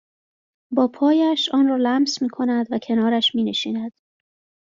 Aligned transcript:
با 0.71 0.87
پایش 0.87 1.49
آن 1.53 1.67
را 1.67 1.77
لمس 1.77 2.21
میکند 2.21 2.67
و 2.71 2.79
کنارش 2.79 3.35
مینشیند 3.35 3.91